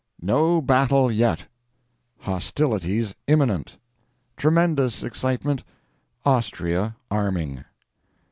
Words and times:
NO 0.23 0.63
BATTLE 0.63 1.11
YET!!! 1.11 1.45
HOSTILITIES 2.21 3.13
IMMINENT!!! 3.27 3.77
TREMENDOUS 4.35 5.03
EXCITEMENT. 5.03 5.63
AUSTRIA 6.25 6.95
ARMING! 7.11 7.63